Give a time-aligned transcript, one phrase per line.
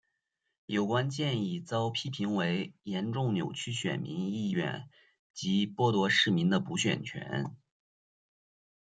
[0.65, 4.89] 有关建议遭批评为严重扭曲选民意愿
[5.31, 7.55] 及剥夺市民的补选权。